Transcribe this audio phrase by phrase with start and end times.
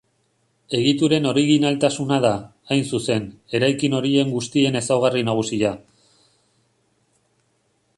[0.77, 2.33] Egituren originaltasuna da,
[2.75, 3.29] hain zuzen,
[3.61, 5.79] eraikin horien guztien ezaugarri nagusia.